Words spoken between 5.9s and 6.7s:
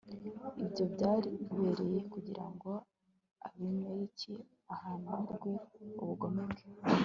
ubugome bwe